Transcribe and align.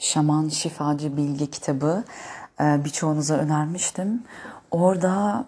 Şaman 0.00 0.48
Şifacı 0.48 1.16
Bilge 1.16 1.46
kitabı 1.46 2.04
e, 2.60 2.84
birçoğunuza 2.84 3.34
önermiştim. 3.34 4.22
Orada 4.70 5.44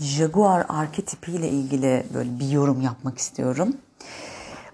Jaguar 0.00 0.66
arketipiyle 0.68 1.48
ilgili 1.48 2.06
böyle 2.14 2.40
bir 2.40 2.48
yorum 2.48 2.80
yapmak 2.80 3.18
istiyorum. 3.18 3.76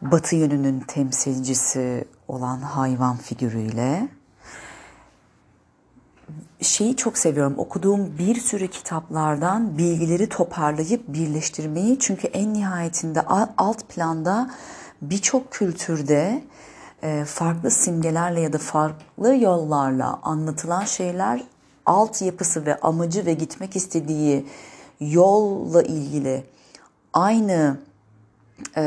Batı 0.02 0.36
yönünün 0.36 0.80
temsilcisi 0.80 2.04
olan 2.28 2.58
hayvan 2.58 3.16
figürüyle. 3.16 4.08
Şeyi 6.60 6.96
çok 6.96 7.18
seviyorum. 7.18 7.54
Okuduğum 7.58 8.18
bir 8.18 8.34
sürü 8.34 8.68
kitaplardan 8.68 9.78
bilgileri 9.78 10.28
toparlayıp 10.28 11.08
birleştirmeyi. 11.08 11.98
Çünkü 11.98 12.26
en 12.26 12.54
nihayetinde 12.54 13.20
alt 13.58 13.88
planda 13.88 14.50
birçok 15.02 15.52
kültürde 15.52 16.42
farklı 17.26 17.70
simgelerle 17.70 18.40
ya 18.40 18.52
da 18.52 18.58
farklı 18.58 19.36
yollarla 19.36 20.20
anlatılan 20.22 20.84
şeyler 20.84 21.42
altyapısı 21.86 22.66
ve 22.66 22.80
amacı 22.80 23.26
ve 23.26 23.34
gitmek 23.34 23.76
istediği 23.76 24.46
yolla 25.00 25.82
ilgili 25.82 26.44
aynı 27.12 27.78
e, 28.76 28.82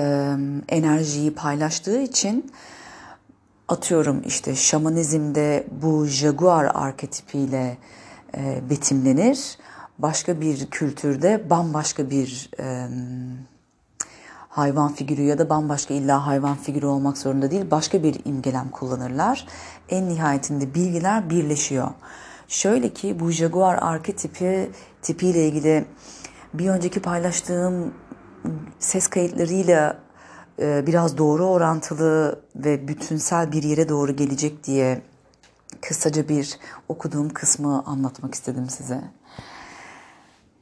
enerjiyi 0.70 1.36
paylaştığı 1.36 2.02
için 2.02 2.52
atıyorum 3.68 4.22
işte 4.26 4.56
şamanizmde 4.56 5.68
bu 5.82 6.06
jaguar 6.06 6.72
arketipiyle 6.74 7.78
e, 8.38 8.70
betimlenir. 8.70 9.58
Başka 10.00 10.42
bir 10.42 10.70
kültürde 10.70 11.50
bambaşka 11.50 12.10
bir 12.10 12.50
e, 12.60 12.88
hayvan 14.50 14.94
figürü 14.94 15.22
ya 15.22 15.38
da 15.38 15.50
bambaşka 15.50 15.94
illa 15.94 16.28
hayvan 16.28 16.56
figürü 16.56 16.86
olmak 16.86 17.18
zorunda 17.18 17.52
değil 17.52 17.72
başka 17.72 18.04
bir 18.04 18.26
imgelem 18.26 18.70
kullanırlar. 18.70 19.48
En 19.90 20.10
nihayetinde 20.10 20.74
bilgiler 20.74 21.30
birleşiyor. 21.30 21.88
Şöyle 22.48 22.94
ki 22.94 23.20
bu 23.20 23.32
Jaguar 23.32 23.80
arketipi 23.82 24.72
tipiyle 25.02 25.48
ilgili 25.48 25.86
bir 26.54 26.70
önceki 26.70 27.02
paylaştığım 27.02 27.94
ses 28.80 29.08
kayıtlarıyla 29.08 29.98
e, 30.60 30.88
biraz 30.88 31.18
doğru 31.18 31.46
orantılı 31.46 32.42
ve 32.56 32.88
bütünsel 32.88 33.52
bir 33.52 33.64
yere 33.64 33.90
doğru 33.90 34.16
gelecek 34.16 34.64
diye 34.64 35.02
kısaca 35.82 36.30
bir 36.30 36.60
okuduğum 36.88 37.30
kısmı 37.30 37.84
anlatmak 37.86 38.34
istedim 38.34 38.70
size. 38.70 39.02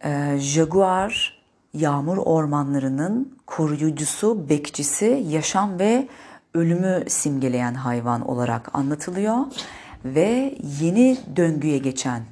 E, 0.04 0.38
Jaguar 0.39 1.36
yağmur 1.73 2.18
ormanlarının 2.18 3.38
koruyucusu, 3.46 4.50
bekçisi, 4.50 5.23
yaşam 5.30 5.80
ve 5.80 6.08
ölümü 6.54 7.04
simgeleyen 7.08 7.73
hayvan 7.73 8.30
olarak 8.30 8.76
anlatılıyor 8.76 9.38
ve 10.06 10.56
yeni 10.82 11.18
döngüye 11.36 11.78
geçen 11.78 12.23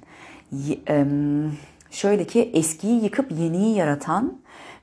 şöyle 1.91 2.27
ki 2.27 2.51
eskiyi 2.53 3.03
yıkıp 3.03 3.31
yeniyi 3.31 3.75
yaratan 3.75 4.37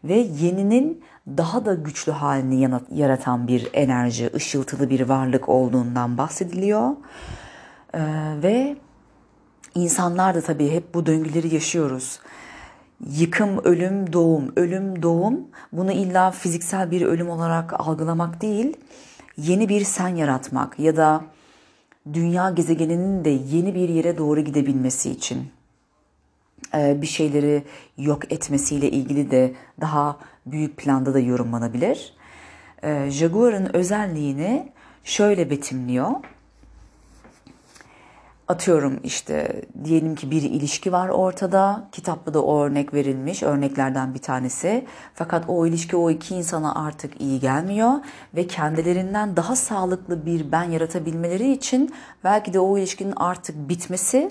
ve 0.05 0.15
yeninin 0.15 1.05
daha 1.27 1.65
da 1.65 1.75
güçlü 1.75 2.13
halini 2.13 2.81
yaratan 2.95 3.49
bir 3.49 3.71
enerji, 3.73 4.31
ışıltılı 4.35 4.91
bir 4.91 5.01
varlık 5.01 5.49
olduğundan 5.49 6.19
bahsediliyor. 6.19 6.91
Ve 8.43 8.77
insanlar 9.75 10.35
da 10.35 10.41
tabii 10.41 10.71
hep 10.71 10.95
bu 10.95 11.07
döngüleri 11.07 11.55
yaşıyoruz 11.55 12.21
yıkım, 13.11 13.59
ölüm, 13.65 14.13
doğum, 14.13 14.53
ölüm, 14.57 15.03
doğum 15.03 15.41
bunu 15.73 15.93
illa 15.93 16.31
fiziksel 16.31 16.91
bir 16.91 17.03
ölüm 17.03 17.31
olarak 17.31 17.81
algılamak 17.81 18.43
değil, 18.43 18.77
yeni 19.37 19.69
bir 19.69 19.85
sen 19.85 20.09
yaratmak 20.09 20.79
ya 20.79 20.97
da 20.97 21.25
dünya 22.13 22.51
gezegeninin 22.51 23.25
de 23.25 23.31
yeni 23.31 23.75
bir 23.75 23.89
yere 23.89 24.19
doğru 24.19 24.41
gidebilmesi 24.41 25.11
için 25.11 25.39
bir 26.75 27.07
şeyleri 27.07 27.63
yok 27.99 28.33
etmesiyle 28.33 28.91
ilgili 28.91 29.31
de 29.31 29.55
daha 29.81 30.19
büyük 30.47 30.77
planda 30.77 31.15
da 31.15 31.19
yorumlanabilir. 31.19 32.15
Jaguar'ın 33.09 33.77
özelliğini 33.77 34.73
şöyle 35.05 35.51
betimliyor 35.51 36.11
atıyorum 38.53 39.01
işte 39.05 39.63
diyelim 39.85 40.15
ki 40.15 40.31
bir 40.31 40.43
ilişki 40.43 40.93
var 40.93 41.09
ortada. 41.09 41.89
Kitapta 41.93 42.35
da 42.35 42.43
o 42.43 42.63
örnek 42.63 42.95
verilmiş. 42.95 43.43
Örneklerden 43.43 44.15
bir 44.15 44.19
tanesi. 44.19 44.85
Fakat 45.15 45.45
o 45.49 45.67
ilişki 45.67 45.97
o 45.97 46.11
iki 46.11 46.35
insana 46.35 46.87
artık 46.87 47.21
iyi 47.21 47.41
gelmiyor 47.41 47.93
ve 48.35 48.47
kendilerinden 48.47 49.37
daha 49.37 49.57
sağlıklı 49.57 50.27
bir 50.27 50.53
ben 50.53 50.65
yaratabilmeleri 50.65 51.53
için 51.53 51.95
belki 52.25 52.53
de 52.53 52.61
o 52.61 52.79
ilişkinin 52.79 53.15
artık 53.17 53.69
bitmesi 53.69 54.31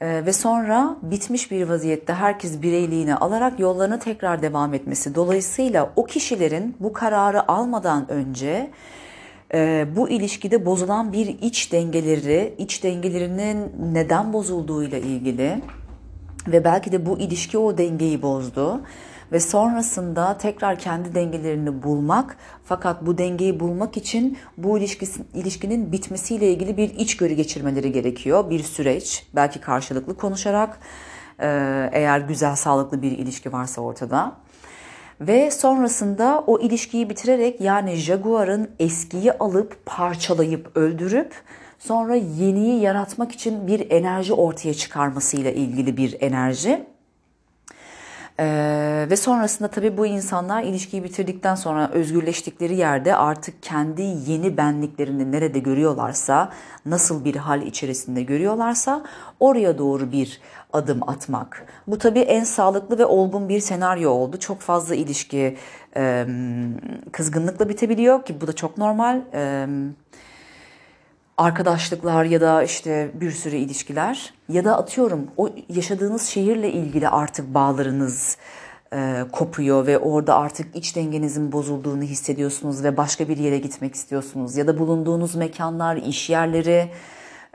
e, 0.00 0.26
ve 0.26 0.32
sonra 0.32 0.96
bitmiş 1.02 1.50
bir 1.50 1.68
vaziyette 1.68 2.12
herkes 2.12 2.62
bireyliğini 2.62 3.14
alarak 3.14 3.60
yollarına 3.60 3.98
tekrar 3.98 4.42
devam 4.42 4.74
etmesi. 4.74 5.14
Dolayısıyla 5.14 5.92
o 5.96 6.04
kişilerin 6.04 6.76
bu 6.80 6.92
kararı 6.92 7.52
almadan 7.52 8.10
önce 8.10 8.70
e, 9.54 9.86
bu 9.96 10.08
ilişkide 10.08 10.66
bozulan 10.66 11.12
bir 11.12 11.26
iç 11.26 11.72
dengeleri, 11.72 12.54
iç 12.58 12.82
dengelerinin 12.82 13.72
neden 13.92 14.32
bozulduğuyla 14.32 14.98
ilgili 14.98 15.62
ve 16.46 16.64
belki 16.64 16.92
de 16.92 17.06
bu 17.06 17.18
ilişki 17.18 17.58
o 17.58 17.78
dengeyi 17.78 18.22
bozdu 18.22 18.80
ve 19.32 19.40
sonrasında 19.40 20.38
tekrar 20.38 20.78
kendi 20.78 21.14
dengelerini 21.14 21.82
bulmak 21.82 22.36
fakat 22.64 23.06
bu 23.06 23.18
dengeyi 23.18 23.60
bulmak 23.60 23.96
için 23.96 24.38
bu 24.56 24.78
ilişkisi, 24.78 25.22
ilişkinin 25.34 25.92
bitmesiyle 25.92 26.52
ilgili 26.52 26.76
bir 26.76 26.94
içgörü 26.94 27.34
geçirmeleri 27.34 27.92
gerekiyor. 27.92 28.50
Bir 28.50 28.62
süreç 28.62 29.26
belki 29.34 29.60
karşılıklı 29.60 30.16
konuşarak 30.16 30.80
eğer 31.92 32.20
güzel 32.20 32.56
sağlıklı 32.56 33.02
bir 33.02 33.12
ilişki 33.12 33.52
varsa 33.52 33.80
ortada. 33.80 34.36
Ve 35.20 35.50
sonrasında 35.50 36.44
o 36.46 36.60
ilişkiyi 36.60 37.10
bitirerek 37.10 37.60
yani 37.60 37.94
Jaguar'ın 37.94 38.70
eskiyi 38.78 39.32
alıp 39.32 39.86
parçalayıp 39.86 40.76
öldürüp 40.76 41.34
sonra 41.78 42.14
yeniyi 42.14 42.80
yaratmak 42.80 43.32
için 43.32 43.66
bir 43.66 43.90
enerji 43.90 44.32
ortaya 44.32 44.74
çıkarmasıyla 44.74 45.50
ilgili 45.50 45.96
bir 45.96 46.16
enerji. 46.20 46.86
Ee, 48.40 49.06
ve 49.10 49.16
sonrasında 49.16 49.68
tabii 49.68 49.96
bu 49.96 50.06
insanlar 50.06 50.62
ilişkiyi 50.62 51.04
bitirdikten 51.04 51.54
sonra 51.54 51.90
özgürleştikleri 51.90 52.76
yerde 52.76 53.16
artık 53.16 53.62
kendi 53.62 54.02
yeni 54.02 54.56
benliklerini 54.56 55.32
nerede 55.32 55.58
görüyorlarsa, 55.58 56.52
nasıl 56.86 57.24
bir 57.24 57.36
hal 57.36 57.62
içerisinde 57.62 58.22
görüyorlarsa 58.22 59.04
oraya 59.40 59.78
doğru 59.78 60.12
bir 60.12 60.40
adım 60.72 61.08
atmak. 61.08 61.66
Bu 61.86 61.98
tabii 61.98 62.20
en 62.20 62.44
sağlıklı 62.44 62.98
ve 62.98 63.06
olgun 63.06 63.48
bir 63.48 63.60
senaryo 63.60 64.10
oldu. 64.10 64.38
Çok 64.38 64.60
fazla 64.60 64.94
ilişki 64.94 65.56
e, 65.96 66.26
kızgınlıkla 67.12 67.68
bitebiliyor 67.68 68.24
ki 68.24 68.40
bu 68.40 68.46
da 68.46 68.52
çok 68.52 68.78
normal. 68.78 69.20
E, 69.34 69.66
arkadaşlıklar 71.40 72.24
ya 72.24 72.40
da 72.40 72.62
işte 72.62 73.10
bir 73.14 73.30
sürü 73.30 73.56
ilişkiler 73.56 74.34
ya 74.48 74.64
da 74.64 74.78
atıyorum 74.78 75.26
o 75.36 75.48
yaşadığınız 75.68 76.22
şehirle 76.22 76.72
ilgili 76.72 77.08
artık 77.08 77.54
bağlarınız 77.54 78.36
e, 78.92 79.24
kopuyor 79.32 79.86
ve 79.86 79.98
orada 79.98 80.36
artık 80.36 80.76
iç 80.76 80.96
dengenizin 80.96 81.52
bozulduğunu 81.52 82.02
hissediyorsunuz 82.02 82.84
ve 82.84 82.96
başka 82.96 83.28
bir 83.28 83.36
yere 83.36 83.58
gitmek 83.58 83.94
istiyorsunuz 83.94 84.56
ya 84.56 84.66
da 84.66 84.78
bulunduğunuz 84.78 85.34
mekanlar, 85.34 85.96
iş 85.96 86.30
yerleri, 86.30 86.90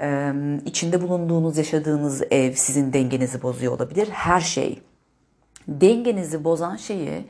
e, 0.01 0.33
içinde 0.65 1.01
bulunduğunuz, 1.01 1.57
yaşadığınız 1.57 2.21
ev 2.31 2.53
sizin 2.53 2.93
dengenizi 2.93 3.41
bozuyor 3.41 3.73
olabilir. 3.73 4.07
Her 4.11 4.41
şey. 4.41 4.81
Dengenizi 5.67 6.43
bozan 6.43 6.75
şeyi 6.75 7.25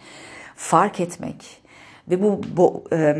fark 0.55 0.99
etmek 0.99 1.61
ve 2.09 2.23
bu, 2.23 2.41
bu 2.57 2.83
e, 2.93 3.15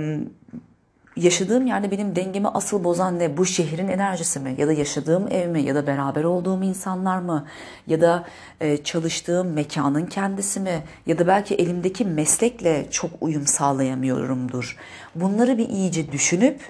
yaşadığım 1.15 1.67
yerde 1.67 1.91
benim 1.91 2.15
dengemi 2.15 2.47
asıl 2.47 2.83
bozan 2.83 3.19
ne? 3.19 3.37
Bu 3.37 3.45
şehrin 3.45 3.87
enerjisi 3.87 4.39
mi? 4.39 4.55
Ya 4.57 4.67
da 4.67 4.73
yaşadığım 4.73 5.27
ev 5.31 5.49
mi? 5.49 5.61
Ya 5.61 5.75
da 5.75 5.87
beraber 5.87 6.23
olduğum 6.23 6.63
insanlar 6.63 7.19
mı? 7.19 7.45
Ya 7.87 8.01
da 8.01 8.25
e, 8.61 8.83
çalıştığım 8.83 9.53
mekanın 9.53 10.05
kendisi 10.05 10.59
mi? 10.59 10.83
Ya 11.07 11.19
da 11.19 11.27
belki 11.27 11.55
elimdeki 11.55 12.05
meslekle 12.05 12.87
çok 12.91 13.11
uyum 13.21 13.47
sağlayamıyorumdur. 13.47 14.77
Bunları 15.15 15.57
bir 15.57 15.69
iyice 15.69 16.11
düşünüp 16.11 16.61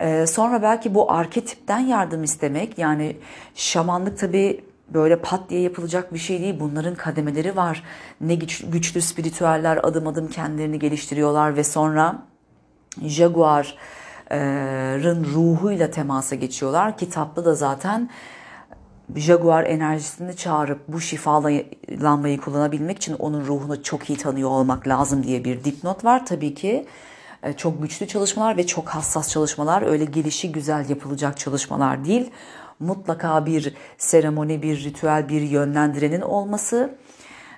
e, 0.00 0.26
sonra 0.26 0.62
belki 0.62 0.94
bu 0.94 1.12
arketipten 1.12 1.78
yardım 1.78 2.24
istemek 2.24 2.78
yani 2.78 3.16
şamanlık 3.54 4.18
tabii 4.18 4.64
böyle 4.94 5.16
pat 5.16 5.50
diye 5.50 5.60
yapılacak 5.60 6.14
bir 6.14 6.18
şey 6.18 6.40
değil. 6.40 6.60
Bunların 6.60 6.94
kademeleri 6.94 7.56
var. 7.56 7.82
Ne 8.20 8.34
güç, 8.34 8.64
güçlü 8.72 9.00
spiritüeller 9.00 9.80
adım 9.82 10.06
adım 10.06 10.28
kendilerini 10.28 10.78
geliştiriyorlar 10.78 11.56
ve 11.56 11.64
sonra 11.64 12.22
Jaguar'ın 13.02 14.84
ruhuyla 15.24 15.90
temasa 15.90 16.36
geçiyorlar. 16.36 16.98
Kitapta 16.98 17.44
da 17.44 17.54
zaten 17.54 18.10
Jaguar 19.14 19.64
enerjisini 19.64 20.36
çağırıp 20.36 20.80
bu 20.88 21.00
şifalanmayı 21.00 22.40
kullanabilmek 22.40 22.96
için 22.96 23.14
onun 23.14 23.46
ruhunu 23.46 23.82
çok 23.82 24.10
iyi 24.10 24.18
tanıyor 24.18 24.50
olmak 24.50 24.88
lazım 24.88 25.22
diye 25.22 25.44
bir 25.44 25.64
dipnot 25.64 26.04
var. 26.04 26.26
Tabii 26.26 26.54
ki 26.54 26.86
e, 27.42 27.52
çok 27.52 27.82
güçlü 27.82 28.08
çalışmalar 28.08 28.56
ve 28.56 28.66
çok 28.66 28.88
hassas 28.88 29.30
çalışmalar. 29.30 29.82
Öyle 29.82 30.04
gelişi 30.04 30.52
güzel 30.52 30.88
yapılacak 30.88 31.38
çalışmalar 31.38 32.04
değil. 32.04 32.30
Mutlaka 32.80 33.46
bir 33.46 33.74
seremoni, 33.98 34.62
bir 34.62 34.84
ritüel, 34.84 35.28
bir 35.28 35.40
yönlendirenin 35.40 36.20
olması 36.20 36.94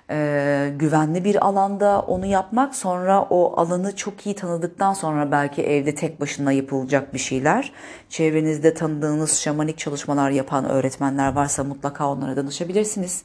e, 0.09 0.73
güvenli 0.75 1.23
bir 1.23 1.47
alanda 1.47 2.01
onu 2.01 2.25
yapmak 2.25 2.75
sonra 2.75 3.21
o 3.21 3.61
alanı 3.61 3.95
çok 3.95 4.25
iyi 4.25 4.35
tanıdıktan 4.35 4.93
sonra 4.93 5.31
belki 5.31 5.63
evde 5.63 5.95
tek 5.95 6.21
başına 6.21 6.51
yapılacak 6.51 7.13
bir 7.13 7.19
şeyler. 7.19 7.71
Çevrenizde 8.09 8.73
tanıdığınız 8.73 9.39
şamanik 9.39 9.77
çalışmalar 9.77 10.31
yapan 10.31 10.65
öğretmenler 10.65 11.33
varsa 11.33 11.63
mutlaka 11.63 12.11
onlara 12.11 12.35
danışabilirsiniz. 12.35 13.23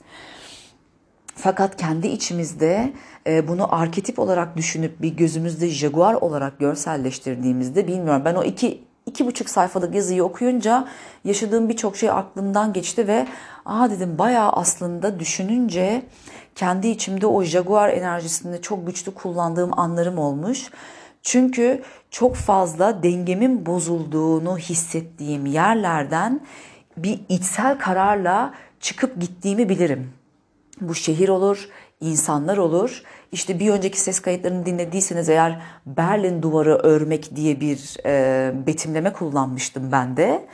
Fakat 1.37 1.77
kendi 1.77 2.07
içimizde 2.07 2.93
e, 3.27 3.49
bunu 3.49 3.75
arketip 3.75 4.19
olarak 4.19 4.57
düşünüp 4.57 5.03
bir 5.03 5.17
gözümüzde 5.17 5.69
jaguar 5.69 6.15
olarak 6.15 6.59
görselleştirdiğimizde 6.59 7.87
bilmiyorum 7.87 8.23
ben 8.25 8.35
o 8.35 8.45
iki 8.45 8.85
iki 9.07 9.27
buçuk 9.27 9.51
sayfalık 9.51 9.95
yazıyı 9.95 10.25
okuyunca 10.25 10.89
yaşadığım 11.25 11.69
birçok 11.69 11.97
şey 11.97 12.11
aklımdan 12.11 12.73
geçti 12.73 13.09
ve 13.09 13.27
aa 13.65 13.91
dedim 13.91 14.19
bayağı 14.19 14.51
aslında 14.51 15.21
düşününce 15.21 16.03
kendi 16.55 16.89
içimde 16.89 17.27
o 17.27 17.43
jaguar 17.43 17.89
enerjisini 17.89 18.62
çok 18.62 18.87
güçlü 18.87 19.15
kullandığım 19.15 19.79
anlarım 19.79 20.19
olmuş. 20.19 20.71
Çünkü 21.23 21.83
çok 22.11 22.37
fazla 22.37 23.03
dengemin 23.03 23.67
bozulduğunu 23.67 24.59
hissettiğim 24.59 25.47
yerlerden 25.47 26.41
bir 26.97 27.21
içsel 27.29 27.79
kararla 27.79 28.55
çıkıp 28.81 29.21
gittiğimi 29.21 29.69
bilirim. 29.69 30.12
Bu 30.81 30.95
şehir 30.95 31.29
olur, 31.29 31.69
insanlar 32.01 32.57
olur. 32.57 33.03
İşte 33.33 33.59
bir 33.59 33.71
önceki 33.71 34.00
ses 34.00 34.21
kayıtlarını 34.21 34.67
dinlediyseniz 34.67 35.29
eğer 35.29 35.62
Berlin 35.87 36.43
duvarı 36.43 36.75
örmek 36.75 37.37
diye 37.37 37.61
bir 37.61 37.97
e, 38.07 38.53
betimleme 38.67 39.12
kullanmıştım 39.12 39.93
ben 39.93 40.17
de. 40.17 40.47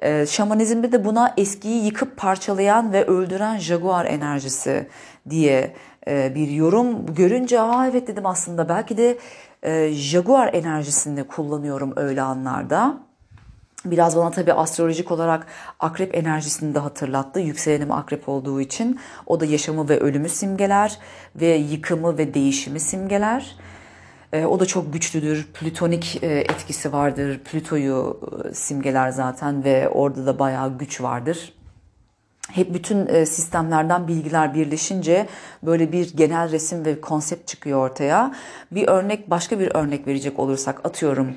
E, 0.00 0.26
şamanizmde 0.26 0.92
de 0.92 1.04
buna 1.04 1.34
eskiyi 1.36 1.84
yıkıp 1.84 2.16
parçalayan 2.16 2.92
ve 2.92 3.04
öldüren 3.04 3.58
jaguar 3.58 4.04
enerjisi 4.04 4.86
diye 5.30 5.74
e, 6.08 6.34
bir 6.34 6.48
yorum 6.48 7.14
görünce 7.14 7.60
aa 7.60 7.86
evet 7.86 8.08
dedim 8.08 8.26
aslında 8.26 8.68
belki 8.68 8.96
de 8.96 9.18
e, 9.62 9.92
jaguar 9.92 10.54
enerjisini 10.54 11.24
kullanıyorum 11.24 11.92
öyle 11.96 12.22
anlarda. 12.22 12.98
Biraz 13.84 14.16
bana 14.16 14.30
tabii 14.30 14.52
astrolojik 14.52 15.10
olarak 15.10 15.46
akrep 15.80 16.14
enerjisini 16.14 16.74
de 16.74 16.78
hatırlattı. 16.78 17.40
Yükselenim 17.40 17.92
akrep 17.92 18.28
olduğu 18.28 18.60
için. 18.60 19.00
O 19.26 19.40
da 19.40 19.44
yaşamı 19.44 19.88
ve 19.88 20.00
ölümü 20.00 20.28
simgeler 20.28 20.98
ve 21.36 21.46
yıkımı 21.46 22.18
ve 22.18 22.34
değişimi 22.34 22.80
simgeler. 22.80 23.56
E, 24.32 24.44
o 24.44 24.60
da 24.60 24.66
çok 24.66 24.92
güçlüdür. 24.92 25.48
Plütonik 25.54 26.18
etkisi 26.22 26.92
vardır. 26.92 27.38
Plütoyu 27.38 28.20
simgeler 28.54 29.10
zaten 29.10 29.64
ve 29.64 29.88
orada 29.88 30.26
da 30.26 30.38
bayağı 30.38 30.78
güç 30.78 31.00
vardır. 31.00 31.55
Hep 32.52 32.74
bütün 32.74 33.06
e, 33.06 33.26
sistemlerden 33.26 34.08
bilgiler 34.08 34.54
birleşince 34.54 35.26
böyle 35.62 35.92
bir 35.92 36.16
genel 36.16 36.50
resim 36.50 36.84
ve 36.84 37.00
konsept 37.00 37.48
çıkıyor 37.48 37.90
ortaya. 37.90 38.34
Bir 38.70 38.88
örnek, 38.88 39.30
başka 39.30 39.60
bir 39.60 39.74
örnek 39.74 40.06
verecek 40.06 40.38
olursak 40.38 40.86
atıyorum 40.86 41.34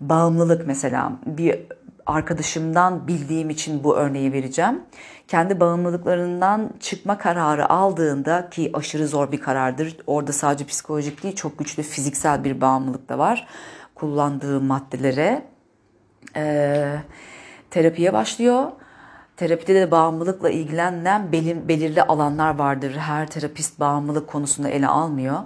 bağımlılık 0.00 0.66
mesela 0.66 1.12
bir 1.26 1.58
arkadaşımdan 2.06 3.08
bildiğim 3.08 3.50
için 3.50 3.84
bu 3.84 3.96
örneği 3.96 4.32
vereceğim. 4.32 4.82
Kendi 5.28 5.60
bağımlılıklarından 5.60 6.70
çıkma 6.80 7.18
kararı 7.18 7.70
aldığında 7.70 8.50
ki 8.50 8.70
aşırı 8.74 9.08
zor 9.08 9.32
bir 9.32 9.40
karardır. 9.40 9.96
Orada 10.06 10.32
sadece 10.32 10.66
psikolojik 10.66 11.22
değil 11.22 11.34
çok 11.34 11.58
güçlü 11.58 11.82
fiziksel 11.82 12.44
bir 12.44 12.60
bağımlılık 12.60 13.08
da 13.08 13.18
var. 13.18 13.46
Kullandığı 13.94 14.60
maddelere 14.60 15.42
e, 16.36 16.96
terapiye 17.70 18.12
başlıyor. 18.12 18.64
Terapide 19.36 19.74
de 19.74 19.90
bağımlılıkla 19.90 20.50
ilgilenen 20.50 21.32
belirli 21.68 22.02
alanlar 22.02 22.58
vardır. 22.58 22.96
Her 22.96 23.26
terapist 23.26 23.80
bağımlılık 23.80 24.28
konusunda 24.28 24.68
ele 24.68 24.86
almıyor. 24.86 25.38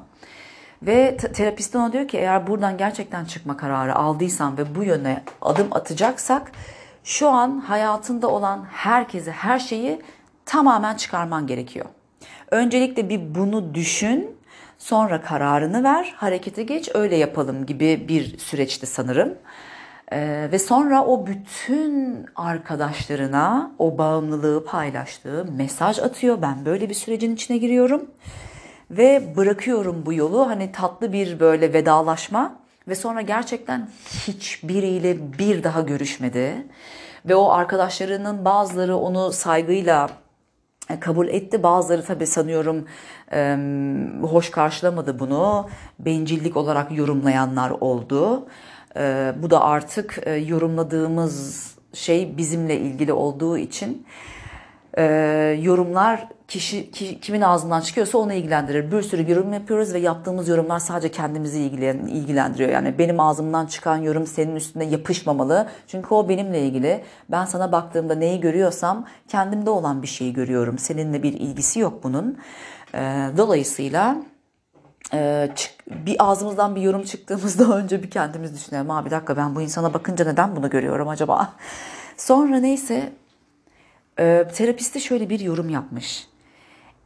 Ve 0.83 1.17
terapist 1.17 1.77
ona 1.77 1.93
diyor 1.93 2.09
ki 2.09 2.19
eğer 2.19 2.47
buradan 2.47 2.77
gerçekten 2.77 3.25
çıkma 3.25 3.57
kararı 3.57 3.95
aldıysan 3.95 4.59
ve 4.59 4.75
bu 4.75 4.85
yöne 4.85 5.23
adım 5.43 5.69
atacaksak 5.71 6.53
şu 7.05 7.29
an 7.29 7.59
hayatında 7.59 8.29
olan 8.29 8.65
herkese 8.71 9.31
her 9.31 9.59
şeyi 9.59 10.03
tamamen 10.47 10.95
çıkarman 10.95 11.47
gerekiyor. 11.47 11.87
Öncelikle 12.51 13.09
bir 13.09 13.35
bunu 13.35 13.75
düşün, 13.75 14.37
sonra 14.79 15.23
kararını 15.23 15.85
ver, 15.85 16.15
harekete 16.17 16.63
geç, 16.63 16.91
öyle 16.95 17.17
yapalım 17.17 17.67
gibi 17.67 18.09
bir 18.09 18.39
süreçti 18.39 18.87
sanırım. 18.87 19.35
Ee, 20.13 20.49
ve 20.53 20.59
sonra 20.59 21.05
o 21.05 21.27
bütün 21.27 22.27
arkadaşlarına 22.37 23.73
o 23.79 23.99
bağımlılığı 23.99 24.65
paylaştığı 24.65 25.45
mesaj 25.57 25.99
atıyor. 25.99 26.43
Ben 26.43 26.65
böyle 26.65 26.89
bir 26.89 26.95
sürecin 26.95 27.35
içine 27.35 27.57
giriyorum 27.59 28.11
ve 28.91 29.37
bırakıyorum 29.37 30.07
bu 30.07 30.13
yolu. 30.13 30.49
Hani 30.49 30.73
tatlı 30.73 31.13
bir 31.13 31.41
böyle 31.41 31.73
vedalaşma 31.73 32.57
ve 32.89 32.95
sonra 32.95 33.21
gerçekten 33.21 33.89
hiçbiriyle 34.27 35.39
bir 35.39 35.65
daha 35.65 35.81
görüşmedi. 35.81 36.67
Ve 37.27 37.35
o 37.35 37.51
arkadaşlarının 37.51 38.45
bazıları 38.45 38.97
onu 38.97 39.33
saygıyla 39.33 40.09
e, 40.91 41.01
kabul 41.01 41.29
etti. 41.29 41.63
Bazıları 41.63 42.05
tabii 42.05 42.27
sanıyorum 42.27 42.85
hoş 44.23 44.51
karşılamadı 44.51 45.19
bunu. 45.19 45.69
Bencillik 45.99 46.57
olarak 46.57 46.93
yorumlayanlar 46.93 47.71
oldu. 47.71 48.49
Bu 49.43 49.51
da 49.51 49.65
artık 49.65 50.21
e, 50.27 50.33
yorumladığımız 50.33 51.69
şey 51.93 52.37
bizimle 52.37 52.77
ilgili 52.77 53.13
olduğu 53.13 53.59
için 53.59 54.07
yorumlar 55.63 56.29
kişi 56.49 56.91
ki, 56.91 57.21
kimin 57.21 57.41
ağzından 57.41 57.81
çıkıyorsa 57.81 58.19
onu 58.19 58.33
ilgilendirir. 58.33 58.93
Bir 58.93 59.03
sürü 59.03 59.31
yorum 59.31 59.53
yapıyoruz 59.53 59.95
ve 59.95 59.99
yaptığımız 59.99 60.49
yorumlar 60.49 60.79
sadece 60.79 61.11
kendimizi 61.11 61.61
ilgilendiriyor. 61.61 62.71
Yani 62.71 62.99
benim 62.99 63.21
ağzımdan 63.21 63.67
çıkan 63.67 63.97
yorum 63.97 64.27
senin 64.27 64.57
üstüne 64.57 64.85
yapışmamalı. 64.85 65.69
Çünkü 65.87 66.15
o 66.15 66.29
benimle 66.29 66.63
ilgili. 66.63 67.03
Ben 67.31 67.45
sana 67.45 67.73
baktığımda 67.73 68.15
neyi 68.15 68.41
görüyorsam 68.41 69.07
kendimde 69.29 69.71
olan 69.71 70.03
bir 70.03 70.07
şeyi 70.07 70.33
görüyorum. 70.33 70.79
Seninle 70.79 71.23
bir 71.23 71.33
ilgisi 71.33 71.81
yok 71.81 72.03
bunun. 72.03 72.39
Ee, 72.95 73.29
dolayısıyla 73.37 74.17
e, 75.13 75.51
bir 75.87 76.17
ağzımızdan 76.19 76.77
bir 76.77 76.81
yorum 76.81 77.03
çıktığımızda 77.03 77.77
önce 77.77 78.03
bir 78.03 78.11
kendimiz 78.11 78.55
düşünelim. 78.55 78.91
Ha 78.91 79.05
bir 79.05 79.11
dakika 79.11 79.37
ben 79.37 79.55
bu 79.55 79.63
insana 79.63 79.95
bakınca 79.95 80.25
neden 80.25 80.57
bunu 80.57 80.71
görüyorum 80.71 81.09
acaba? 81.09 81.53
Sonra 82.17 82.59
neyse 82.59 83.13
e, 84.19 84.49
terapiste 84.55 85.01
şöyle 85.01 85.31
bir 85.31 85.41
yorum 85.41 85.71
yapmış. 85.71 86.29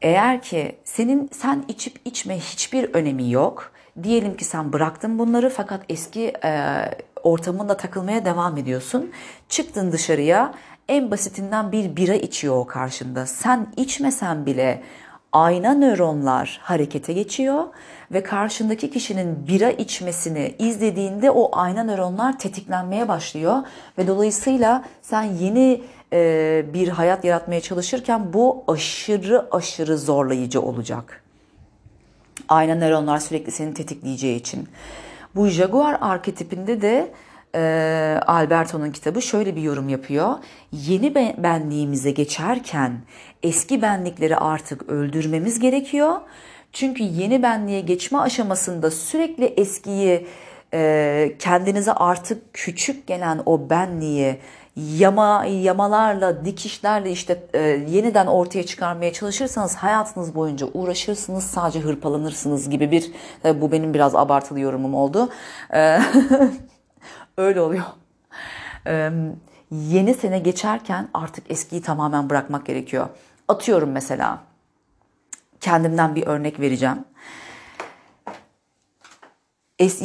Eğer 0.02 0.42
ki 0.42 0.78
senin 0.84 1.30
sen 1.32 1.64
içip 1.68 2.00
içme 2.04 2.38
hiçbir 2.38 2.94
önemi 2.94 3.30
yok. 3.30 3.72
Diyelim 4.02 4.36
ki 4.36 4.44
sen 4.44 4.72
bıraktın 4.72 5.18
bunları 5.18 5.50
fakat 5.50 5.80
eski 5.88 6.32
e, 6.44 6.80
ortamında 7.22 7.76
takılmaya 7.76 8.24
devam 8.24 8.56
ediyorsun. 8.56 9.12
Çıktın 9.48 9.92
dışarıya 9.92 10.54
en 10.88 11.10
basitinden 11.10 11.72
bir 11.72 11.96
bira 11.96 12.14
içiyor 12.14 12.56
o 12.56 12.66
karşında. 12.66 13.26
Sen 13.26 13.66
içmesen 13.76 14.46
bile 14.46 14.82
ayna 15.32 15.74
nöronlar 15.74 16.60
harekete 16.62 17.12
geçiyor 17.12 17.64
ve 18.12 18.22
karşındaki 18.22 18.90
kişinin 18.90 19.46
bira 19.48 19.70
içmesini 19.70 20.54
izlediğinde 20.58 21.30
o 21.30 21.58
ayna 21.58 21.84
nöronlar 21.84 22.38
tetiklenmeye 22.38 23.08
başlıyor 23.08 23.56
ve 23.98 24.06
dolayısıyla 24.06 24.84
sen 25.02 25.22
yeni 25.22 25.82
e, 26.12 26.64
bir 26.74 26.88
hayat 26.88 27.24
yaratmaya 27.24 27.60
çalışırken 27.60 28.32
bu 28.32 28.64
aşırı 28.68 29.48
aşırı 29.50 29.98
zorlayıcı 29.98 30.62
olacak. 30.62 31.22
Ayna 32.48 32.74
nöronlar 32.74 33.18
sürekli 33.18 33.52
seni 33.52 33.74
tetikleyeceği 33.74 34.36
için. 34.36 34.68
Bu 35.34 35.46
Jaguar 35.46 35.98
arketipinde 36.00 36.82
de 36.82 37.12
Alberto'nun 38.26 38.90
kitabı 38.90 39.22
şöyle 39.22 39.56
bir 39.56 39.62
yorum 39.62 39.88
yapıyor. 39.88 40.34
Yeni 40.72 41.14
benliğimize 41.14 42.10
geçerken 42.10 42.92
eski 43.42 43.82
benlikleri 43.82 44.36
artık 44.36 44.88
öldürmemiz 44.88 45.58
gerekiyor. 45.58 46.16
Çünkü 46.72 47.02
yeni 47.02 47.42
benliğe 47.42 47.80
geçme 47.80 48.18
aşamasında 48.18 48.90
sürekli 48.90 49.44
eskiyi 49.44 50.26
kendinize 51.38 51.92
artık 51.92 52.54
küçük 52.54 53.06
gelen 53.06 53.42
o 53.46 53.70
benliği 53.70 54.38
yama 54.76 55.44
yamalarla, 55.44 56.44
dikişlerle 56.44 57.10
işte 57.10 57.42
e, 57.54 57.60
yeniden 57.88 58.26
ortaya 58.26 58.66
çıkarmaya 58.66 59.12
çalışırsanız 59.12 59.74
hayatınız 59.74 60.34
boyunca 60.34 60.66
uğraşırsınız, 60.74 61.44
sadece 61.44 61.80
hırpalanırsınız 61.80 62.70
gibi 62.70 62.90
bir 62.90 63.10
e, 63.44 63.60
bu 63.60 63.72
benim 63.72 63.94
biraz 63.94 64.14
abartılı 64.14 64.60
yorumum 64.60 64.94
oldu. 64.94 65.28
E, 65.74 65.98
öyle 67.42 67.60
oluyor. 67.60 67.84
E, 68.86 69.10
yeni 69.70 70.14
sene 70.14 70.38
geçerken 70.38 71.08
artık 71.14 71.50
eskiyi 71.50 71.82
tamamen 71.82 72.30
bırakmak 72.30 72.66
gerekiyor. 72.66 73.08
Atıyorum 73.48 73.90
mesela 73.90 74.42
kendimden 75.60 76.14
bir 76.14 76.26
örnek 76.26 76.60
vereceğim. 76.60 77.04
Es 79.78 80.02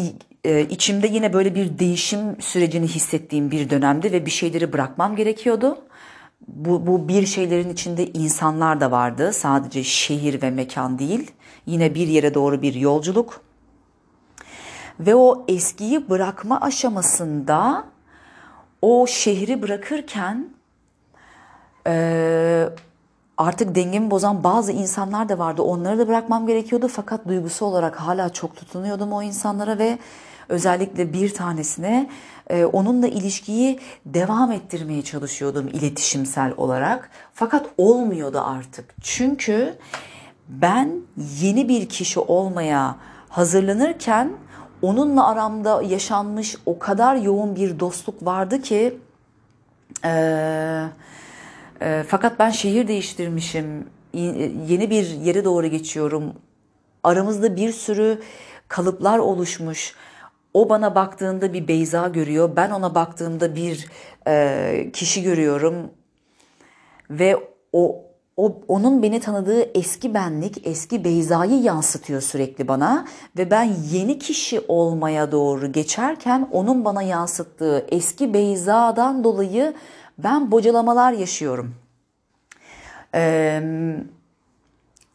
içimde 0.70 1.08
yine 1.08 1.34
böyle 1.34 1.56
bir 1.56 1.80
değişim 1.80 2.42
sürecini 2.42 2.88
hissettiğim 2.88 3.52
bir 3.52 3.70
dönemdi 3.70 4.12
ve 4.12 4.26
bir 4.26 4.32
şeyleri 4.32 4.74
bırakmam 4.74 5.16
gerekiyordu. 5.16 5.78
Bu, 6.48 6.88
bu 6.88 7.08
bir 7.08 7.26
şeylerin 7.26 7.70
içinde 7.70 8.08
insanlar 8.08 8.82
da 8.82 8.92
vardı. 8.92 9.34
Sadece 9.34 9.84
şehir 9.84 10.42
ve 10.42 10.50
mekan 10.52 11.00
değil. 11.00 11.32
Yine 11.66 11.96
bir 11.96 12.08
yere 12.08 12.34
doğru 12.34 12.62
bir 12.62 12.74
yolculuk. 12.74 13.42
Ve 15.00 15.16
o 15.16 15.46
eskiyi 15.48 16.10
bırakma 16.10 16.62
aşamasında 16.62 17.84
o 18.82 19.08
şehri 19.08 19.62
bırakırken 19.62 20.50
e, 21.88 22.70
artık 23.38 23.76
dengemi 23.76 24.12
bozan 24.12 24.44
bazı 24.44 24.72
insanlar 24.72 25.30
da 25.30 25.40
vardı. 25.40 25.62
Onları 25.62 26.00
da 26.00 26.08
bırakmam 26.08 26.48
gerekiyordu 26.48 26.88
fakat 26.88 27.28
duygusu 27.28 27.66
olarak 27.66 27.96
hala 27.96 28.30
çok 28.34 28.56
tutunuyordum 28.56 29.14
o 29.14 29.24
insanlara 29.24 29.78
ve 29.78 29.98
özellikle 30.50 31.14
bir 31.14 31.34
tanesine 31.34 32.10
e, 32.50 32.66
onunla 32.66 33.08
ilişkiyi 33.08 33.80
devam 34.06 34.52
ettirmeye 34.52 35.02
çalışıyordum 35.02 35.68
iletişimsel 35.68 36.54
olarak. 36.58 37.10
Fakat 37.34 37.66
olmuyordu 37.78 38.42
artık. 38.46 38.96
Çünkü 39.02 39.76
ben 40.50 40.92
yeni 41.42 41.70
bir 41.70 41.90
kişi 41.90 42.20
olmaya 42.20 42.96
hazırlanırken 43.30 44.32
onunla 44.82 45.28
aramda 45.28 45.82
yaşanmış 45.82 46.56
o 46.66 46.80
kadar 46.80 47.16
yoğun 47.16 47.56
bir 47.56 47.80
dostluk 47.80 48.26
vardı 48.26 48.62
ki 48.62 48.98
e, 50.06 50.10
e, 51.82 52.04
fakat 52.08 52.40
ben 52.40 52.50
şehir 52.50 52.88
değiştirmişim. 52.88 53.90
Yeni 54.68 54.90
bir 54.90 55.10
yere 55.10 55.46
doğru 55.46 55.68
geçiyorum. 55.68 56.34
Aramızda 57.04 57.56
bir 57.56 57.72
sürü 57.72 58.22
kalıplar 58.68 59.20
oluşmuş. 59.20 59.96
O 60.54 60.70
bana 60.70 60.96
baktığında 60.96 61.54
bir 61.54 61.68
Beyza 61.68 62.08
görüyor. 62.08 62.50
Ben 62.56 62.72
ona 62.72 62.96
baktığımda 62.96 63.56
bir 63.56 63.88
e, 64.28 64.90
kişi 64.94 65.24
görüyorum. 65.24 65.76
Ve 67.10 67.38
o 67.74 68.04
o, 68.38 68.60
onun 68.68 69.04
beni 69.04 69.20
tanıdığı 69.20 69.62
eski 69.62 70.14
benlik, 70.14 70.68
eski 70.68 71.04
Beyza'yı 71.04 71.62
yansıtıyor 71.62 72.22
sürekli 72.22 72.68
bana 72.68 73.08
ve 73.38 73.52
ben 73.52 73.76
yeni 73.92 74.20
kişi 74.20 74.62
olmaya 74.68 75.32
doğru 75.32 75.72
geçerken 75.72 76.50
onun 76.52 76.86
bana 76.86 77.02
yansıttığı 77.02 77.86
eski 77.90 78.34
Beyza'dan 78.34 79.24
dolayı 79.24 79.74
ben 80.18 80.52
bocalamalar 80.52 81.12
yaşıyorum. 81.14 81.76
Ee, 83.16 83.62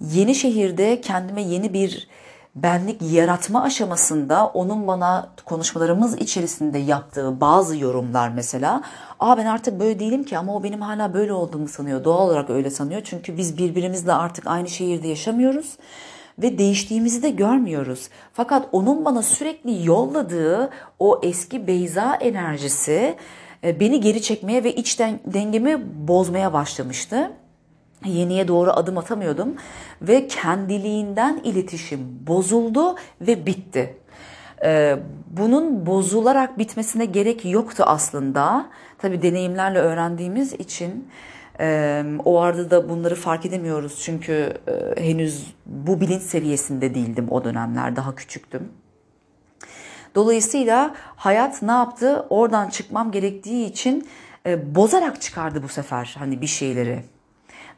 yeni 0.00 0.34
şehirde 0.34 1.00
kendime 1.00 1.42
yeni 1.42 1.72
bir 1.72 2.08
benlik 2.54 3.02
yaratma 3.02 3.62
aşamasında 3.62 4.46
onun 4.46 4.86
bana 4.86 5.28
konuşmalarımız 5.44 6.18
içerisinde 6.18 6.78
yaptığı 6.78 7.40
bazı 7.40 7.76
yorumlar 7.76 8.28
mesela 8.28 8.82
Aa 9.20 9.36
ben 9.36 9.46
artık 9.46 9.80
böyle 9.80 9.98
değilim 9.98 10.24
ki 10.24 10.38
ama 10.38 10.56
o 10.56 10.62
benim 10.62 10.80
hala 10.80 11.14
böyle 11.14 11.32
olduğumu 11.32 11.68
sanıyor. 11.68 12.04
Doğal 12.04 12.28
olarak 12.28 12.50
öyle 12.50 12.70
sanıyor. 12.70 13.00
Çünkü 13.04 13.36
biz 13.36 13.58
birbirimizle 13.58 14.12
artık 14.12 14.46
aynı 14.46 14.68
şehirde 14.68 15.08
yaşamıyoruz 15.08 15.76
ve 16.38 16.58
değiştiğimizi 16.58 17.22
de 17.22 17.30
görmüyoruz. 17.30 18.08
Fakat 18.32 18.68
onun 18.72 19.04
bana 19.04 19.22
sürekli 19.22 19.86
yolladığı 19.86 20.70
o 20.98 21.20
eski 21.22 21.66
Beyza 21.66 22.14
enerjisi 22.14 23.16
e, 23.64 23.80
beni 23.80 24.00
geri 24.00 24.22
çekmeye 24.22 24.64
ve 24.64 24.74
iç 24.74 24.98
dengemi 25.26 26.08
bozmaya 26.08 26.52
başlamıştı. 26.52 27.30
Yeniye 28.04 28.48
doğru 28.48 28.70
adım 28.70 28.98
atamıyordum 28.98 29.54
ve 30.02 30.26
kendiliğinden 30.26 31.40
iletişim 31.44 32.00
bozuldu 32.26 32.96
ve 33.20 33.46
bitti. 33.46 33.96
Ee, 34.64 34.96
bunun 35.30 35.86
bozularak 35.86 36.58
bitmesine 36.58 37.04
gerek 37.04 37.44
yoktu 37.44 37.84
aslında. 37.86 38.66
Tabi 38.98 39.22
deneyimlerle 39.22 39.78
öğrendiğimiz 39.78 40.52
için 40.52 41.08
e, 41.60 42.04
o 42.24 42.40
arada 42.40 42.70
da 42.70 42.88
bunları 42.88 43.14
fark 43.14 43.46
edemiyoruz. 43.46 44.00
Çünkü 44.02 44.54
e, 44.68 45.04
henüz 45.04 45.54
bu 45.66 46.00
bilinç 46.00 46.22
seviyesinde 46.22 46.94
değildim 46.94 47.26
o 47.30 47.44
dönemler 47.44 47.96
daha 47.96 48.14
küçüktüm. 48.14 48.68
Dolayısıyla 50.14 50.94
hayat 51.16 51.62
ne 51.62 51.72
yaptı? 51.72 52.26
Oradan 52.30 52.68
çıkmam 52.68 53.10
gerektiği 53.10 53.66
için 53.66 54.08
e, 54.46 54.74
bozarak 54.74 55.22
çıkardı 55.22 55.62
bu 55.62 55.68
sefer 55.68 56.16
hani 56.18 56.40
bir 56.40 56.46
şeyleri 56.46 57.02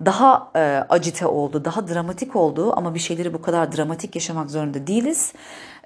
daha 0.04 0.50
e, 0.56 0.60
acite 0.88 1.26
oldu, 1.26 1.64
daha 1.64 1.88
dramatik 1.88 2.36
oldu 2.36 2.72
ama 2.76 2.94
bir 2.94 2.98
şeyleri 2.98 3.34
bu 3.34 3.42
kadar 3.42 3.76
dramatik 3.76 4.14
yaşamak 4.14 4.50
zorunda 4.50 4.86
değiliz. 4.86 5.32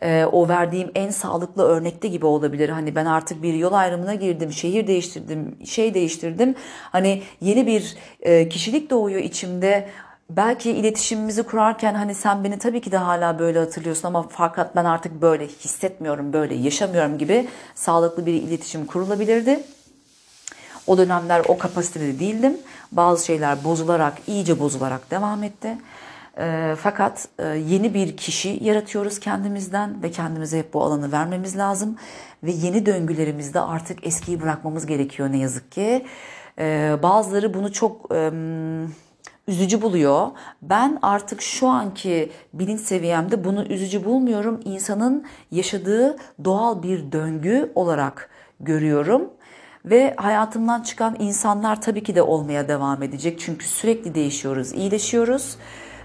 E, 0.03 0.25
o 0.25 0.49
verdiğim 0.49 0.91
en 0.95 1.11
sağlıklı 1.11 1.63
örnekte 1.63 2.09
gibi 2.09 2.27
olabilir. 2.27 2.69
Hani 2.69 2.95
ben 2.95 3.07
artık 3.07 3.43
bir 3.43 3.55
yol 3.55 3.73
ayrımına 3.73 4.15
girdim, 4.15 4.53
şehir 4.53 4.87
değiştirdim, 4.87 5.57
şey 5.67 5.95
değiştirdim. 5.95 6.55
Hani 6.93 7.23
yeni 7.41 7.67
bir 7.67 7.97
e, 8.21 8.49
kişilik 8.49 8.91
doğuyor 8.91 9.21
içimde. 9.21 9.89
Belki 10.31 10.71
iletişimimizi 10.71 11.43
kurarken 11.43 11.95
hani 11.95 12.15
sen 12.15 12.45
beni 12.45 12.59
tabii 12.59 12.81
ki 12.81 12.93
de 12.93 12.97
hala 12.97 13.39
böyle 13.39 13.59
hatırlıyorsun 13.59 14.09
ama 14.09 14.27
fakat 14.31 14.77
ben 14.77 14.85
artık 14.85 15.23
böyle 15.23 15.47
hissetmiyorum, 15.47 16.33
böyle 16.33 16.55
yaşamıyorum 16.55 17.19
gibi 17.19 17.49
sağlıklı 17.75 18.27
bir 18.27 18.35
iletişim 18.35 18.87
kurulabilirdi. 18.87 19.61
O 20.89 20.99
dönemler 20.99 21.43
o 21.49 21.59
kapasitede 21.59 22.21
değildim. 22.21 22.57
Bazı 22.93 23.25
şeyler 23.27 23.65
bozularak, 23.65 24.15
iyice 24.27 24.61
bozularak 24.61 25.11
devam 25.11 25.43
etti. 25.43 25.79
E, 26.39 26.75
fakat 26.79 27.29
e, 27.39 27.47
yeni 27.47 27.95
bir 27.95 28.17
kişi 28.17 28.59
yaratıyoruz 28.63 29.21
kendimizden 29.21 30.03
ve 30.03 30.11
kendimize 30.11 30.59
hep 30.59 30.75
bu 30.75 30.83
alanı 30.83 31.13
vermemiz 31.13 31.57
lazım. 31.57 31.97
Ve 32.43 32.51
yeni 32.51 32.87
döngülerimizde 32.87 33.61
artık 33.61 34.07
eskiyi 34.07 34.43
bırakmamız 34.43 34.87
gerekiyor 34.87 35.33
ne 35.33 35.39
yazık 35.39 35.73
ki. 35.73 36.07
E, 36.59 36.97
bazıları 37.03 37.55
bunu 37.55 37.73
çok... 37.73 38.15
E, 38.15 38.31
üzücü 39.49 39.83
buluyor. 39.83 40.29
Ben 40.63 40.99
artık 41.03 41.43
şu 41.43 41.69
anki 41.69 42.33
bilinç 42.53 42.81
seviyemde 42.81 43.45
bunu 43.45 43.65
üzücü 43.65 44.05
bulmuyorum. 44.05 44.61
İnsanın 44.65 45.25
yaşadığı 45.51 46.17
doğal 46.45 46.83
bir 46.83 47.13
döngü 47.13 47.73
olarak 47.75 48.31
görüyorum. 48.61 49.31
Ve 49.91 50.15
hayatımdan 50.17 50.83
çıkan 50.83 51.17
insanlar 51.19 51.83
tabii 51.83 52.03
ki 52.03 52.15
de 52.15 52.23
olmaya 52.23 52.69
devam 52.69 53.03
edecek. 53.03 53.41
Çünkü 53.41 53.67
sürekli 53.69 54.15
değişiyoruz, 54.15 54.73
iyileşiyoruz. 54.73 55.57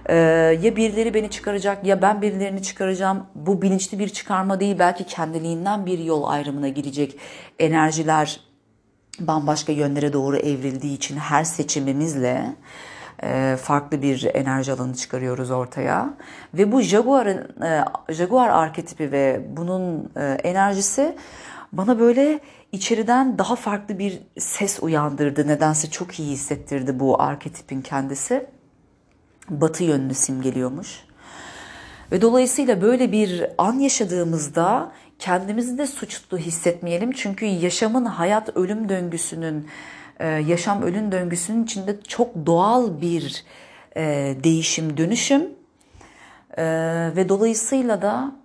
Ee, 0.06 0.16
ya 0.62 0.76
birileri 0.76 1.14
beni 1.14 1.30
çıkaracak 1.30 1.86
ya 1.86 2.02
ben 2.02 2.22
birilerini 2.22 2.64
çıkaracağım. 2.64 3.26
Bu 3.36 3.62
bilinçli 3.62 4.00
bir 4.00 4.10
çıkarma 4.10 4.60
değil 4.60 4.80
belki 4.80 5.04
kendiliğinden 5.04 5.86
bir 5.86 6.00
yol 6.00 6.24
ayrımına 6.24 6.68
girecek 6.68 7.20
enerjiler 7.60 8.40
bambaşka 9.20 9.72
yönlere 9.72 10.14
doğru 10.14 10.38
evrildiği 10.38 10.96
için 10.96 11.18
her 11.18 11.44
seçimimizle 11.44 12.56
e, 13.24 13.58
farklı 13.62 14.02
bir 14.02 14.30
enerji 14.34 14.72
alanı 14.72 14.96
çıkarıyoruz 14.96 15.52
ortaya. 15.52 16.14
Ve 16.54 16.72
bu 16.72 16.82
Jaguar'ın 16.82 17.64
e, 17.64 17.86
Jaguar 18.10 18.50
arketipi 18.50 19.12
ve 19.12 19.42
bunun 19.58 20.12
e, 20.16 20.24
enerjisi 20.44 21.16
bana 21.72 22.00
böyle 22.00 22.40
içeriden 22.74 23.38
daha 23.38 23.56
farklı 23.56 24.00
bir 24.00 24.20
ses 24.38 24.80
uyandırdı. 24.82 25.48
Nedense 25.48 25.90
çok 25.90 26.20
iyi 26.20 26.32
hissettirdi 26.32 27.00
bu 27.00 27.22
arketipin 27.22 27.82
kendisi. 27.82 28.46
Batı 29.50 29.84
yönünü 29.84 30.14
simgeliyormuş. 30.14 31.06
Ve 32.12 32.22
dolayısıyla 32.22 32.82
böyle 32.82 33.12
bir 33.12 33.46
an 33.58 33.80
yaşadığımızda 33.80 34.92
kendimizi 35.20 35.78
de 35.78 35.88
suçlu 35.88 36.38
hissetmeyelim. 36.38 37.12
Çünkü 37.12 37.46
yaşamın 37.46 38.06
hayat 38.06 38.58
ölüm 38.58 38.90
döngüsünün, 38.90 39.68
e, 40.20 40.28
yaşam 40.28 40.82
ölüm 40.82 41.12
döngüsünün 41.12 41.64
içinde 41.64 42.02
çok 42.08 42.46
doğal 42.46 43.02
bir 43.02 43.44
e, 43.98 44.36
değişim, 44.44 44.98
dönüşüm. 44.98 45.50
E, 46.58 46.66
ve 47.16 47.30
dolayısıyla 47.30 48.02
da 48.02 48.43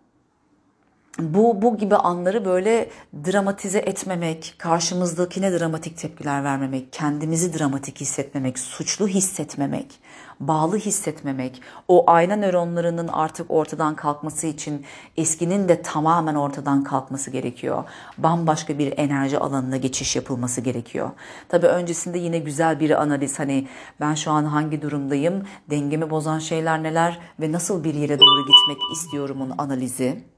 bu, 1.18 1.62
bu 1.62 1.76
gibi 1.76 1.96
anları 1.96 2.44
böyle 2.44 2.90
dramatize 3.26 3.78
etmemek, 3.78 4.54
karşımızdakine 4.58 5.58
dramatik 5.58 5.98
tepkiler 5.98 6.44
vermemek, 6.44 6.92
kendimizi 6.92 7.58
dramatik 7.58 8.00
hissetmemek, 8.00 8.58
suçlu 8.58 9.08
hissetmemek, 9.08 10.00
bağlı 10.40 10.76
hissetmemek, 10.76 11.62
o 11.88 12.10
ayna 12.10 12.36
nöronlarının 12.36 13.08
artık 13.08 13.50
ortadan 13.50 13.94
kalkması 13.96 14.46
için 14.46 14.86
eskinin 15.16 15.68
de 15.68 15.82
tamamen 15.82 16.34
ortadan 16.34 16.84
kalkması 16.84 17.30
gerekiyor. 17.30 17.84
Bambaşka 18.18 18.78
bir 18.78 18.98
enerji 18.98 19.38
alanına 19.38 19.76
geçiş 19.76 20.16
yapılması 20.16 20.60
gerekiyor. 20.60 21.10
Tabii 21.48 21.66
öncesinde 21.66 22.18
yine 22.18 22.38
güzel 22.38 22.80
bir 22.80 23.02
analiz 23.02 23.38
hani 23.38 23.68
ben 24.00 24.14
şu 24.14 24.30
an 24.30 24.44
hangi 24.44 24.82
durumdayım, 24.82 25.42
dengemi 25.70 26.10
bozan 26.10 26.38
şeyler 26.38 26.82
neler 26.82 27.18
ve 27.40 27.52
nasıl 27.52 27.84
bir 27.84 27.94
yere 27.94 28.18
doğru 28.18 28.40
gitmek 28.40 28.78
istiyorumun 28.92 29.54
analizi. 29.58 30.37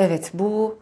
Evet 0.00 0.30
bu 0.34 0.78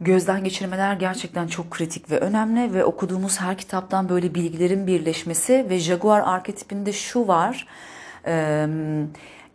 gözden 0.00 0.44
geçirmeler 0.44 0.94
gerçekten 0.94 1.46
çok 1.46 1.70
kritik 1.70 2.10
ve 2.10 2.18
önemli 2.18 2.74
ve 2.74 2.84
okuduğumuz 2.84 3.40
her 3.40 3.58
kitaptan 3.58 4.08
böyle 4.08 4.34
bilgilerin 4.34 4.86
birleşmesi 4.86 5.66
ve 5.70 5.78
Jaguar 5.78 6.20
arketipinde 6.20 6.92
şu 6.92 7.28
var. 7.28 7.66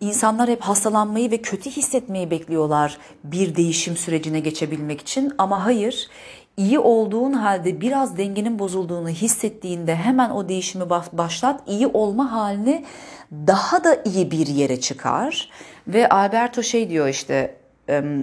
İnsanlar 0.02 0.50
hep 0.50 0.62
hastalanmayı 0.62 1.32
ve 1.32 1.38
kötü 1.38 1.70
hissetmeyi 1.70 2.32
bekliyorlar 2.32 2.98
bir 3.24 3.56
değişim 3.56 3.98
sürecine 3.98 4.40
geçebilmek 4.40 5.02
için 5.02 5.34
ama 5.38 5.66
hayır 5.66 6.10
iyi 6.58 6.80
olduğun 6.80 7.34
halde 7.34 7.82
biraz 7.82 8.18
dengenin 8.18 8.60
bozulduğunu 8.60 9.10
hissettiğinde 9.10 9.96
hemen 9.96 10.30
o 10.30 10.50
değişimi 10.50 10.90
başlat. 11.14 11.62
İyi 11.68 11.88
olma 11.88 12.32
halini 12.32 12.86
daha 13.32 13.84
da 13.84 13.98
iyi 14.06 14.32
bir 14.32 14.48
yere 14.48 14.80
çıkar. 14.80 15.50
Ve 15.88 16.10
Alberto 16.10 16.64
şey 16.64 16.90
diyor 16.90 17.08
işte 17.08 17.65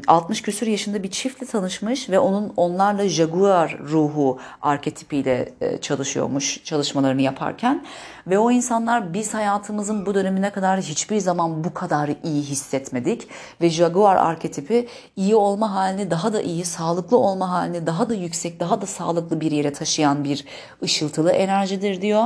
60 0.06 0.42
küsur 0.42 0.66
yaşında 0.66 1.02
bir 1.02 1.10
çiftle 1.10 1.46
tanışmış 1.46 2.10
ve 2.10 2.18
onun 2.18 2.52
onlarla 2.56 3.08
Jaguar 3.08 3.78
ruhu 3.78 4.38
arketipiyle 4.62 5.52
çalışıyormuş 5.80 6.64
çalışmalarını 6.64 7.22
yaparken 7.22 7.84
ve 8.26 8.38
o 8.38 8.50
insanlar 8.50 9.14
biz 9.14 9.34
hayatımızın 9.34 10.06
bu 10.06 10.14
dönemine 10.14 10.50
kadar 10.50 10.80
hiçbir 10.80 11.18
zaman 11.18 11.64
bu 11.64 11.74
kadar 11.74 12.10
iyi 12.24 12.42
hissetmedik 12.42 13.28
ve 13.60 13.70
Jaguar 13.70 14.16
arketipi 14.16 14.88
iyi 15.16 15.34
olma 15.34 15.74
halini 15.74 16.10
daha 16.10 16.32
da 16.32 16.42
iyi, 16.42 16.64
sağlıklı 16.64 17.18
olma 17.18 17.50
halini 17.50 17.86
daha 17.86 18.08
da 18.08 18.14
yüksek, 18.14 18.60
daha 18.60 18.80
da 18.80 18.86
sağlıklı 18.86 19.40
bir 19.40 19.50
yere 19.50 19.72
taşıyan 19.72 20.24
bir 20.24 20.44
ışıltılı 20.82 21.32
enerjidir 21.32 22.02
diyor. 22.02 22.24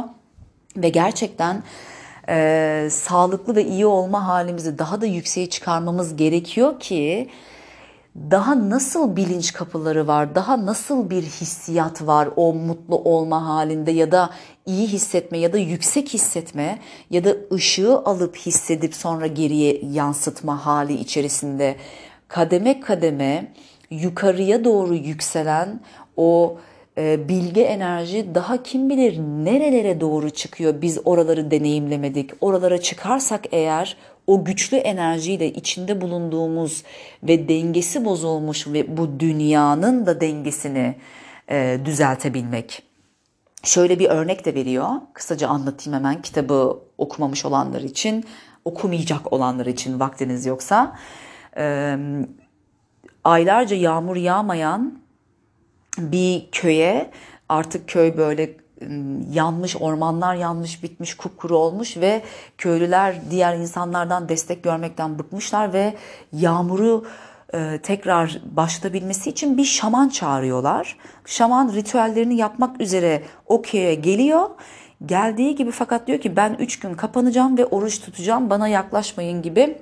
Ve 0.77 0.89
gerçekten 0.89 1.63
e, 2.29 2.89
sağlıklı 2.91 3.57
ve 3.57 3.65
iyi 3.65 3.87
olma 3.87 4.27
halimizi 4.27 4.79
daha 4.79 5.01
da 5.01 5.07
yükseğe 5.07 5.51
çıkarmamız 5.51 6.17
gerekiyor 6.17 6.81
ki 6.81 7.29
daha 8.31 8.71
nasıl 8.71 9.17
bilinç 9.17 9.53
kapıları 9.53 10.07
var, 10.07 10.35
daha 10.35 10.67
nasıl 10.67 11.11
bir 11.11 11.23
hissiyat 11.23 12.07
var 12.07 12.29
o 12.37 12.55
mutlu 12.55 12.97
olma 12.97 13.47
halinde 13.47 13.91
ya 13.91 14.13
da 14.13 14.31
iyi 14.67 14.87
hissetme 14.87 15.39
ya 15.39 15.53
da 15.53 15.59
yüksek 15.59 16.15
hissetme 16.15 16.79
ya 17.11 17.25
da 17.25 17.37
ışığı 17.53 17.99
alıp 17.99 18.37
hissedip 18.37 18.95
sonra 18.95 19.27
geriye 19.27 19.81
yansıtma 19.93 20.67
hali 20.67 20.95
içerisinde 20.95 21.77
kademe 22.29 22.81
kademe 22.81 23.53
yukarıya 23.91 24.65
doğru 24.65 24.95
yükselen 24.95 25.81
o 26.17 26.59
bilgi 26.99 27.63
enerji 27.63 28.35
daha 28.35 28.63
kim 28.63 28.91
bilir 28.91 29.19
nerelere 29.19 30.01
doğru 30.01 30.31
çıkıyor 30.31 30.83
biz 30.83 30.99
oraları 31.05 31.51
deneyimlemedik. 31.51 32.31
Oralara 32.41 32.81
çıkarsak 32.81 33.45
eğer 33.53 33.97
o 34.27 34.45
güçlü 34.45 34.77
enerjiyle 34.77 35.53
içinde 35.53 36.01
bulunduğumuz 36.01 36.83
ve 37.23 37.49
dengesi 37.49 38.05
bozulmuş 38.05 38.67
ve 38.67 38.97
bu 38.97 39.21
dünyanın 39.21 40.07
da 40.07 40.21
dengesini 40.21 40.97
e, 41.51 41.81
düzeltebilmek. 41.85 42.83
Şöyle 43.63 43.99
bir 43.99 44.09
örnek 44.09 44.45
de 44.45 44.55
veriyor. 44.55 44.89
Kısaca 45.13 45.49
anlatayım 45.49 45.99
hemen 45.99 46.23
kitabı 46.23 46.79
okumamış 46.99 47.45
olanlar 47.45 47.81
için, 47.81 48.25
okumayacak 48.65 49.33
olanlar 49.33 49.67
için 49.67 50.01
vaktiniz 50.01 50.47
yoksa. 50.47 50.97
E, 51.57 51.97
aylarca 53.25 53.77
yağmur 53.77 54.17
yağmayan 54.17 55.06
bir 55.99 56.49
köye 56.53 57.11
artık 57.49 57.89
köy 57.89 58.17
böyle 58.17 58.51
yanmış, 59.33 59.77
ormanlar 59.77 60.35
yanmış, 60.35 60.83
bitmiş, 60.83 61.15
kupkuru 61.15 61.57
olmuş 61.57 61.97
ve 61.97 62.23
köylüler 62.59 63.17
diğer 63.31 63.57
insanlardan 63.57 64.29
destek 64.29 64.63
görmekten 64.63 65.19
bıkmışlar 65.19 65.73
ve 65.73 65.95
yağmuru 66.33 67.07
tekrar 67.83 68.41
başlatabilmesi 68.51 69.31
için 69.31 69.59
bir 69.59 69.65
şaman 69.65 70.09
çağırıyorlar. 70.09 70.97
Şaman 71.25 71.73
ritüellerini 71.73 72.37
yapmak 72.37 72.81
üzere 72.81 73.23
o 73.47 73.63
köye 73.63 73.95
geliyor. 73.95 74.51
Geldiği 75.07 75.55
gibi 75.55 75.71
fakat 75.71 76.07
diyor 76.07 76.21
ki 76.21 76.37
ben 76.37 76.57
üç 76.59 76.79
gün 76.79 76.95
kapanacağım 76.95 77.59
ve 77.59 77.67
oruç 77.67 78.01
tutacağım 78.01 78.51
bana 78.51 78.69
yaklaşmayın 78.69 79.43
gibi 79.43 79.79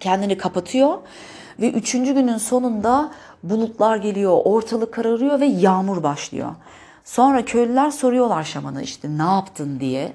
kendini 0.00 0.38
kapatıyor. 0.38 0.98
Ve 1.60 1.70
üçüncü 1.70 2.14
günün 2.14 2.38
sonunda 2.38 3.10
bulutlar 3.50 3.96
geliyor, 3.96 4.40
ortalık 4.44 4.94
kararıyor 4.94 5.40
ve 5.40 5.46
yağmur 5.46 6.02
başlıyor. 6.02 6.54
Sonra 7.04 7.44
köylüler 7.44 7.90
soruyorlar 7.90 8.44
şamana 8.44 8.82
işte 8.82 9.08
ne 9.18 9.22
yaptın 9.22 9.80
diye. 9.80 10.12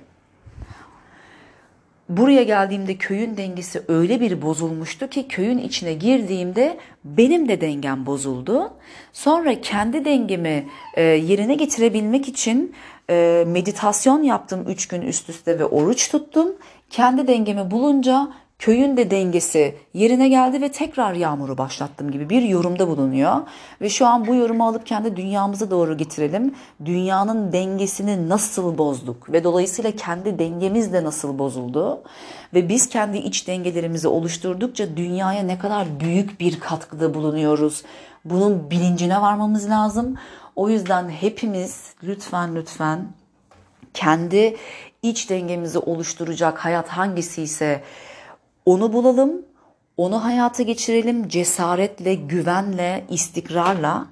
Buraya 2.09 2.43
geldiğimde 2.43 2.97
köyün 2.97 3.37
dengesi 3.37 3.81
öyle 3.87 4.21
bir 4.21 4.41
bozulmuştu 4.41 5.07
ki 5.09 5.27
köyün 5.27 5.57
içine 5.57 5.93
girdiğimde 5.93 6.77
benim 7.03 7.49
de 7.49 7.61
dengem 7.61 8.05
bozuldu. 8.05 8.73
Sonra 9.13 9.61
kendi 9.61 10.05
dengemi 10.05 10.67
e, 10.93 11.01
yerine 11.01 11.55
getirebilmek 11.55 12.27
için 12.27 12.75
e, 13.09 13.43
meditasyon 13.47 14.23
yaptım 14.23 14.65
3 14.67 14.87
gün 14.87 15.01
üst 15.01 15.29
üste 15.29 15.59
ve 15.59 15.65
oruç 15.65 16.11
tuttum. 16.11 16.47
Kendi 16.89 17.27
dengemi 17.27 17.71
bulunca 17.71 18.31
köyün 18.59 18.97
de 18.97 19.11
dengesi 19.11 19.75
yerine 19.93 20.29
geldi 20.29 20.61
ve 20.61 20.71
tekrar 20.71 21.13
yağmuru 21.13 21.57
başlattım 21.57 22.11
gibi 22.11 22.29
bir 22.29 22.41
yorumda 22.41 22.87
bulunuyor. 22.87 23.35
Ve 23.81 23.89
şu 23.89 24.05
an 24.05 24.27
bu 24.27 24.35
yorumu 24.35 24.67
alıp 24.67 24.85
kendi 24.85 25.15
dünyamıza 25.15 25.71
doğru 25.71 25.97
getirelim. 25.97 26.55
Dünyanın 26.85 27.51
dengesini 27.51 28.29
nasıl 28.29 28.77
bozduk 28.77 29.31
ve 29.31 29.43
dolayısıyla 29.43 29.91
kendi 29.91 30.39
dengemiz 30.39 30.93
de 30.93 31.03
nasıl 31.03 31.39
bozuldu? 31.39 32.01
Ve 32.53 32.69
biz 32.69 32.89
kendi 32.89 33.17
iç 33.17 33.47
dengelerimizi 33.47 34.07
oluşturdukça 34.07 34.97
dünyaya 34.97 35.43
ne 35.43 35.59
kadar 35.59 35.99
büyük 35.99 36.39
bir 36.39 36.59
katkıda 36.59 37.13
bulunuyoruz. 37.13 37.83
Bunun 38.25 38.71
bilincine 38.71 39.21
varmamız 39.21 39.69
lazım. 39.69 40.15
O 40.55 40.69
yüzden 40.69 41.09
hepimiz 41.09 41.93
lütfen 42.03 42.55
lütfen 42.55 43.07
kendi 43.93 44.55
iç 45.03 45.29
dengemizi 45.29 45.79
oluşturacak 45.79 46.65
hayat 46.65 46.87
hangisi 46.87 47.41
ise 47.41 47.83
onu 48.69 48.93
bulalım, 48.93 49.31
onu 49.97 50.23
hayata 50.23 50.63
geçirelim 50.63 51.27
cesaretle, 51.27 52.15
güvenle, 52.15 53.05
istikrarla 53.09 54.05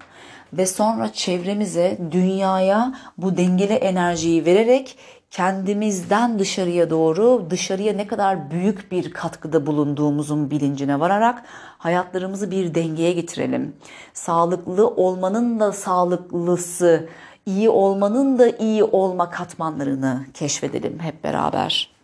ve 0.54 0.66
sonra 0.66 1.14
çevremize, 1.14 1.98
dünyaya 2.12 2.94
bu 3.18 3.38
dengeli 3.38 3.74
enerjiyi 3.74 4.46
vererek 4.46 4.98
kendimizden 5.32 6.40
dışarıya 6.40 6.90
doğru 6.90 7.48
dışarıya 7.50 7.94
ne 7.94 8.08
kadar 8.08 8.52
büyük 8.52 8.92
bir 8.92 9.12
katkıda 9.12 9.66
bulunduğumuzun 9.66 10.52
bilincine 10.52 11.00
vararak 11.00 11.44
hayatlarımızı 11.78 12.52
bir 12.52 12.76
dengeye 12.76 13.14
getirelim. 13.14 13.76
Sağlıklı 14.14 14.88
olmanın 14.88 15.60
da 15.60 15.72
sağlıklısı, 15.72 17.10
iyi 17.46 17.70
olmanın 17.70 18.40
da 18.40 18.50
iyi 18.50 18.84
olma 18.84 19.30
katmanlarını 19.30 20.26
keşfedelim 20.34 21.00
hep 21.00 21.24
beraber. 21.24 21.97